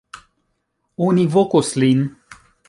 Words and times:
Oni 1.09 1.27
vokos 1.37 1.71
lin. 1.85 2.03